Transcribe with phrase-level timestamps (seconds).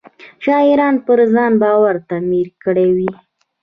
[0.43, 3.11] شاعرانو پر ځان بار تحمیل کړی وي.